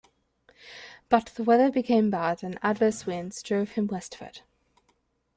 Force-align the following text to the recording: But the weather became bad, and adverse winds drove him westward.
But 1.09 1.27
the 1.35 1.43
weather 1.43 1.69
became 1.69 2.09
bad, 2.09 2.41
and 2.43 2.57
adverse 2.63 3.05
winds 3.05 3.43
drove 3.43 3.73
him 3.73 3.85
westward. 3.85 4.39